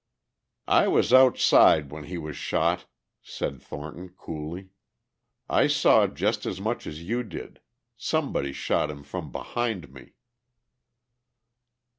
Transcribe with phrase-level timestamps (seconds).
[0.67, 2.87] "I was outside when he was shot,"
[3.21, 4.69] said Thornton coolly.
[5.47, 7.59] "I saw just as much as you did.
[7.97, 10.15] Somebody shot him from behind me."